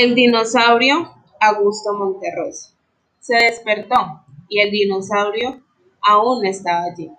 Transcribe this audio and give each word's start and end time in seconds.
El 0.00 0.14
dinosaurio 0.14 1.12
Augusto 1.40 1.92
Monterroso 1.92 2.72
se 3.18 3.34
despertó 3.34 4.24
y 4.48 4.60
el 4.60 4.70
dinosaurio 4.70 5.60
aún 6.00 6.46
estaba 6.46 6.84
allí. 6.84 7.10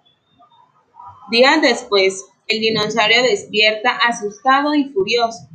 Días 1.30 1.62
después, 1.62 2.24
el 2.48 2.62
dinosaurio 2.62 3.22
despierta 3.22 3.98
asustado 4.08 4.76
y 4.76 4.86
furioso 4.94 5.50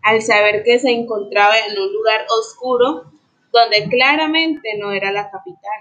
al 0.00 0.22
saber 0.22 0.62
que 0.64 0.78
se 0.78 0.90
encontraba 0.90 1.54
en 1.68 1.78
un 1.78 1.92
lugar 1.92 2.24
oscuro 2.40 3.12
donde 3.52 3.86
claramente 3.90 4.70
no 4.78 4.90
era 4.92 5.12
la 5.12 5.30
capital. 5.30 5.80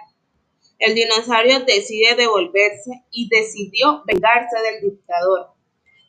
El 0.79 0.95
dinosaurio 0.95 1.61
decide 1.61 2.15
devolverse 2.15 3.05
y 3.09 3.29
decidió 3.29 4.03
vengarse 4.05 4.57
del 4.59 4.91
dictador, 4.91 5.47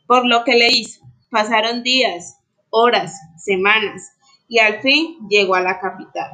por 0.08 0.26
lo 0.26 0.42
que 0.42 0.54
le 0.56 0.66
hizo. 0.72 1.04
Pasaron 1.30 1.84
días, 1.84 2.40
horas, 2.70 3.14
semanas 3.38 4.14
y 4.54 4.60
al 4.60 4.80
fin 4.82 5.16
llegó 5.28 5.56
a 5.56 5.60
la 5.60 5.80
capital. 5.80 6.30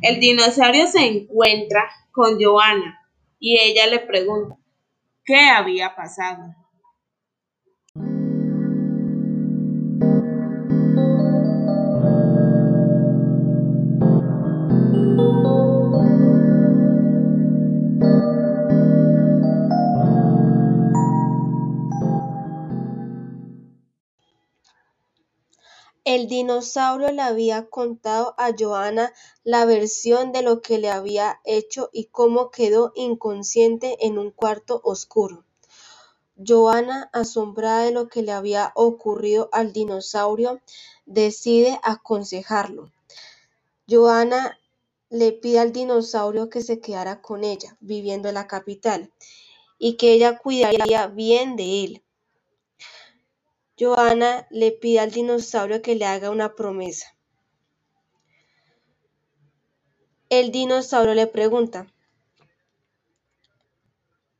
El 0.00 0.18
dinosaurio 0.18 0.88
se 0.88 1.06
encuentra 1.06 1.88
con 2.10 2.42
Joana 2.42 2.98
y 3.38 3.56
ella 3.56 3.86
le 3.86 4.00
pregunta 4.00 4.56
qué 5.24 5.48
había 5.48 5.94
pasado. 5.94 6.56
El 26.04 26.26
dinosaurio 26.26 27.12
le 27.12 27.22
había 27.22 27.70
contado 27.70 28.34
a 28.36 28.50
Joana 28.58 29.12
la 29.44 29.64
versión 29.64 30.32
de 30.32 30.42
lo 30.42 30.60
que 30.60 30.78
le 30.78 30.90
había 30.90 31.40
hecho 31.44 31.90
y 31.92 32.06
cómo 32.06 32.50
quedó 32.50 32.90
inconsciente 32.96 34.04
en 34.04 34.18
un 34.18 34.32
cuarto 34.32 34.80
oscuro. 34.82 35.44
Joana, 36.44 37.08
asombrada 37.12 37.84
de 37.84 37.92
lo 37.92 38.08
que 38.08 38.22
le 38.22 38.32
había 38.32 38.72
ocurrido 38.74 39.48
al 39.52 39.72
dinosaurio, 39.72 40.60
decide 41.06 41.78
aconsejarlo. 41.84 42.90
Joana 43.88 44.58
le 45.08 45.30
pide 45.30 45.60
al 45.60 45.72
dinosaurio 45.72 46.48
que 46.48 46.62
se 46.62 46.80
quedara 46.80 47.22
con 47.22 47.44
ella, 47.44 47.76
viviendo 47.80 48.28
en 48.28 48.34
la 48.34 48.48
capital, 48.48 49.12
y 49.78 49.96
que 49.96 50.14
ella 50.14 50.38
cuidaría 50.38 51.06
bien 51.06 51.54
de 51.54 51.84
él. 51.84 52.02
Joana 53.78 54.46
le 54.50 54.72
pide 54.72 55.00
al 55.00 55.10
dinosaurio 55.10 55.80
que 55.80 55.94
le 55.94 56.04
haga 56.04 56.30
una 56.30 56.54
promesa. 56.54 57.16
El 60.28 60.50
dinosaurio 60.50 61.14
le 61.14 61.26
pregunta, 61.26 61.86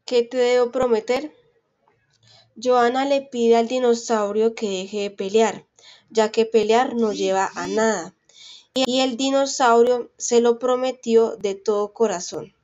¿qué 0.04 0.22
te 0.22 0.36
debo 0.36 0.70
prometer? 0.70 1.32
Joana 2.62 3.06
le 3.06 3.22
pide 3.22 3.56
al 3.56 3.68
dinosaurio 3.68 4.54
que 4.54 4.68
deje 4.68 5.00
de 5.00 5.10
pelear, 5.10 5.66
ya 6.10 6.30
que 6.30 6.44
pelear 6.44 6.94
no 6.94 7.12
lleva 7.12 7.50
a 7.54 7.66
nada, 7.66 8.14
y 8.74 9.00
el 9.00 9.16
dinosaurio 9.16 10.10
se 10.18 10.40
lo 10.40 10.58
prometió 10.58 11.36
de 11.36 11.54
todo 11.54 11.92
corazón. 11.94 12.54